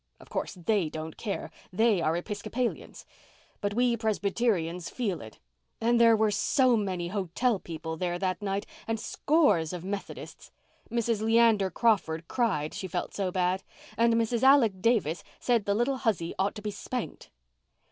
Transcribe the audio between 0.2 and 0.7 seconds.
course